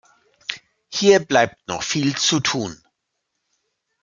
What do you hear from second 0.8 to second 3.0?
Hier bleibt noch viel zu tun.